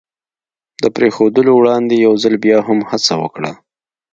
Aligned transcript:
د 0.81 0.83
پرېښودلو 0.95 1.51
وړاندې 1.55 1.93
یو 2.05 2.13
ځل 2.23 2.33
بیا 2.45 2.57
هم 2.67 2.79
هڅه 2.89 3.13
وکړه. 3.21 3.51